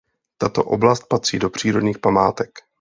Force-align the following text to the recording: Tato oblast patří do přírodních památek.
Tato 0.37 0.63
oblast 0.73 1.07
patří 1.07 1.39
do 1.39 1.49
přírodních 1.49 1.99
památek. 1.99 2.49